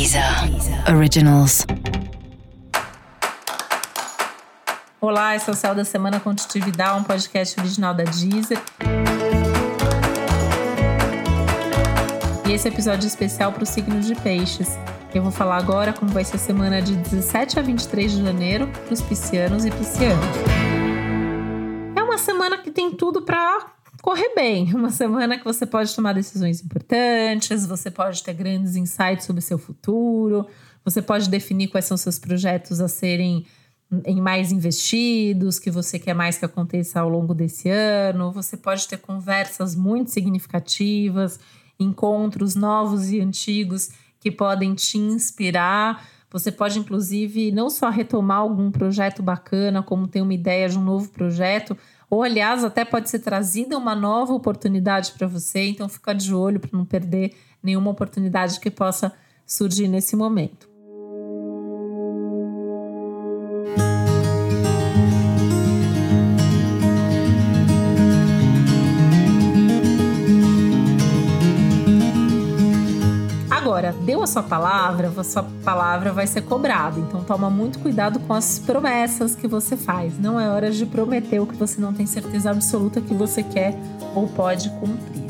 Deezer 0.00 0.24
Originals. 0.96 1.66
Olá, 4.98 5.36
esse 5.36 5.50
é 5.50 5.52
o 5.52 5.54
Céu 5.54 5.74
da 5.74 5.84
Semana 5.84 6.18
Contitividade, 6.18 6.98
um 6.98 7.04
podcast 7.04 7.60
original 7.60 7.92
da 7.92 8.04
Deezer. 8.04 8.58
E 12.48 12.50
esse 12.50 12.66
episódio 12.66 13.06
especial 13.06 13.52
para 13.52 13.62
o 13.62 13.66
signo 13.66 14.00
de 14.00 14.14
Peixes. 14.14 14.78
Eu 15.14 15.22
vou 15.22 15.30
falar 15.30 15.58
agora 15.58 15.92
como 15.92 16.10
vai 16.10 16.24
ser 16.24 16.36
a 16.36 16.38
semana 16.38 16.80
de 16.80 16.96
17 16.96 17.58
a 17.58 17.62
23 17.62 18.10
de 18.10 18.24
janeiro 18.24 18.68
para 18.68 18.94
os 18.94 19.02
piscianos 19.02 19.66
e 19.66 19.70
piscianas. 19.70 20.24
É 21.94 22.02
uma 22.02 22.16
semana 22.16 22.56
que 22.56 22.70
tem 22.70 22.90
tudo 22.90 23.20
para 23.20 23.66
correr 24.02 24.34
bem. 24.34 24.72
Uma 24.74 24.90
semana 24.90 25.38
que 25.38 25.44
você 25.44 25.66
pode 25.66 25.94
tomar 25.94 26.12
decisões 26.12 26.62
importantes, 26.62 27.66
você 27.66 27.90
pode 27.90 28.22
ter 28.22 28.34
grandes 28.34 28.76
insights 28.76 29.24
sobre 29.24 29.42
seu 29.42 29.58
futuro, 29.58 30.46
você 30.84 31.00
pode 31.02 31.28
definir 31.28 31.68
quais 31.68 31.84
são 31.84 31.96
seus 31.96 32.18
projetos 32.18 32.80
a 32.80 32.88
serem 32.88 33.46
em 34.04 34.20
mais 34.20 34.52
investidos, 34.52 35.58
que 35.58 35.70
você 35.70 35.98
quer 35.98 36.14
mais 36.14 36.38
que 36.38 36.44
aconteça 36.44 37.00
ao 37.00 37.08
longo 37.08 37.34
desse 37.34 37.68
ano. 37.68 38.30
Você 38.30 38.56
pode 38.56 38.86
ter 38.86 38.98
conversas 38.98 39.74
muito 39.74 40.10
significativas, 40.10 41.40
encontros 41.78 42.54
novos 42.54 43.10
e 43.10 43.20
antigos 43.20 43.90
que 44.20 44.30
podem 44.30 44.74
te 44.74 44.96
inspirar. 44.96 46.06
Você 46.32 46.52
pode, 46.52 46.78
inclusive, 46.78 47.50
não 47.50 47.68
só 47.68 47.90
retomar 47.90 48.38
algum 48.38 48.70
projeto 48.70 49.22
bacana, 49.22 49.82
como 49.82 50.06
ter 50.06 50.22
uma 50.22 50.32
ideia 50.32 50.68
de 50.68 50.78
um 50.78 50.82
novo 50.82 51.08
projeto, 51.08 51.76
ou 52.08 52.22
aliás, 52.22 52.64
até 52.64 52.84
pode 52.84 53.10
ser 53.10 53.18
trazida 53.18 53.76
uma 53.76 53.94
nova 53.94 54.32
oportunidade 54.32 55.12
para 55.12 55.26
você, 55.26 55.66
então 55.66 55.88
fica 55.88 56.14
de 56.14 56.32
olho 56.32 56.60
para 56.60 56.70
não 56.72 56.84
perder 56.84 57.34
nenhuma 57.62 57.90
oportunidade 57.90 58.60
que 58.60 58.70
possa 58.70 59.12
surgir 59.44 59.88
nesse 59.88 60.14
momento. 60.14 60.69
Agora, 73.90 74.04
deu 74.04 74.22
a 74.22 74.26
sua 74.26 74.42
palavra, 74.42 75.12
a 75.16 75.24
sua 75.24 75.42
palavra 75.64 76.12
vai 76.12 76.26
ser 76.26 76.42
cobrada. 76.42 76.98
Então 77.00 77.22
toma 77.22 77.50
muito 77.50 77.78
cuidado 77.80 78.20
com 78.20 78.32
as 78.32 78.58
promessas 78.58 79.34
que 79.34 79.48
você 79.48 79.76
faz. 79.76 80.18
Não 80.18 80.40
é 80.40 80.48
hora 80.48 80.70
de 80.70 80.86
prometer 80.86 81.40
o 81.40 81.46
que 81.46 81.56
você 81.56 81.80
não 81.80 81.92
tem 81.92 82.06
certeza 82.06 82.50
absoluta 82.50 83.00
que 83.00 83.14
você 83.14 83.42
quer 83.42 83.76
ou 84.14 84.28
pode 84.28 84.70
cumprir. 84.70 85.20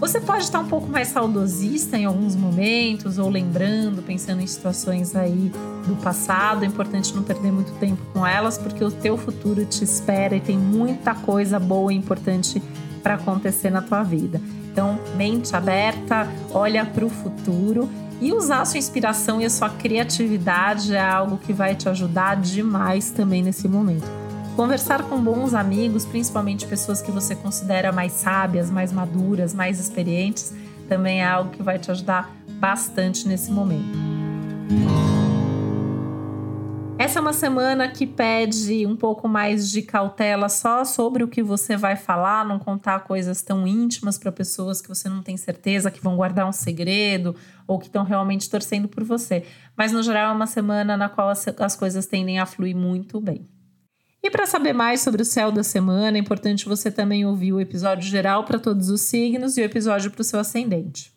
Você 0.00 0.20
pode 0.20 0.44
estar 0.44 0.60
um 0.60 0.68
pouco 0.68 0.88
mais 0.88 1.08
saudosista 1.08 1.98
em 1.98 2.04
alguns 2.04 2.36
momentos, 2.36 3.18
ou 3.18 3.28
lembrando, 3.28 4.00
pensando 4.00 4.40
em 4.40 4.46
situações 4.46 5.16
aí 5.16 5.50
do 5.88 5.96
passado. 5.96 6.62
É 6.62 6.68
importante 6.68 7.12
não 7.16 7.24
perder 7.24 7.50
muito 7.50 7.72
tempo 7.80 8.00
com 8.12 8.24
elas, 8.24 8.56
porque 8.56 8.84
o 8.84 8.92
teu 8.92 9.16
futuro 9.16 9.64
te 9.64 9.82
espera 9.82 10.36
e 10.36 10.40
tem 10.40 10.56
muita 10.56 11.16
coisa 11.16 11.58
boa 11.58 11.92
e 11.92 11.96
importante 11.96 12.62
para 13.02 13.14
acontecer 13.14 13.70
na 13.70 13.82
tua 13.82 14.04
vida. 14.04 14.40
Então, 14.78 14.96
mente 15.16 15.56
aberta, 15.56 16.28
olha 16.52 16.86
para 16.86 17.04
o 17.04 17.10
futuro 17.10 17.90
e 18.20 18.32
usar 18.32 18.60
a 18.60 18.64
sua 18.64 18.78
inspiração 18.78 19.40
e 19.40 19.44
a 19.44 19.50
sua 19.50 19.68
criatividade 19.70 20.94
é 20.94 21.00
algo 21.00 21.36
que 21.36 21.52
vai 21.52 21.74
te 21.74 21.88
ajudar 21.88 22.36
demais 22.36 23.10
também 23.10 23.42
nesse 23.42 23.66
momento. 23.66 24.06
Conversar 24.54 25.02
com 25.02 25.20
bons 25.20 25.52
amigos, 25.52 26.04
principalmente 26.04 26.64
pessoas 26.64 27.02
que 27.02 27.10
você 27.10 27.34
considera 27.34 27.90
mais 27.90 28.12
sábias, 28.12 28.70
mais 28.70 28.92
maduras, 28.92 29.52
mais 29.52 29.80
experientes, 29.80 30.54
também 30.88 31.22
é 31.22 31.26
algo 31.26 31.50
que 31.50 31.60
vai 31.60 31.80
te 31.80 31.90
ajudar 31.90 32.32
bastante 32.60 33.26
nesse 33.26 33.50
momento. 33.50 33.98
Essa 36.98 37.20
é 37.20 37.22
uma 37.22 37.32
semana 37.32 37.86
que 37.88 38.04
pede 38.04 38.84
um 38.84 38.96
pouco 38.96 39.28
mais 39.28 39.70
de 39.70 39.82
cautela 39.82 40.48
só 40.48 40.84
sobre 40.84 41.22
o 41.22 41.28
que 41.28 41.44
você 41.44 41.76
vai 41.76 41.94
falar, 41.94 42.44
não 42.44 42.58
contar 42.58 43.04
coisas 43.04 43.40
tão 43.40 43.68
íntimas 43.68 44.18
para 44.18 44.32
pessoas 44.32 44.82
que 44.82 44.88
você 44.88 45.08
não 45.08 45.22
tem 45.22 45.36
certeza 45.36 45.92
que 45.92 46.02
vão 46.02 46.16
guardar 46.16 46.48
um 46.48 46.52
segredo 46.52 47.36
ou 47.68 47.78
que 47.78 47.86
estão 47.86 48.02
realmente 48.02 48.50
torcendo 48.50 48.88
por 48.88 49.04
você. 49.04 49.44
Mas 49.76 49.92
no 49.92 50.02
geral 50.02 50.32
é 50.32 50.34
uma 50.34 50.48
semana 50.48 50.96
na 50.96 51.08
qual 51.08 51.28
as, 51.28 51.46
as 51.46 51.76
coisas 51.76 52.04
tendem 52.04 52.40
a 52.40 52.46
fluir 52.46 52.76
muito 52.76 53.20
bem. 53.20 53.48
E 54.20 54.28
para 54.28 54.44
saber 54.44 54.72
mais 54.72 55.00
sobre 55.00 55.22
o 55.22 55.24
céu 55.24 55.52
da 55.52 55.62
semana, 55.62 56.18
é 56.18 56.20
importante 56.20 56.68
você 56.68 56.90
também 56.90 57.24
ouvir 57.24 57.52
o 57.52 57.60
episódio 57.60 58.10
geral 58.10 58.42
para 58.42 58.58
todos 58.58 58.90
os 58.90 59.02
signos 59.02 59.56
e 59.56 59.60
o 59.60 59.64
episódio 59.64 60.10
para 60.10 60.22
o 60.22 60.24
seu 60.24 60.40
ascendente. 60.40 61.16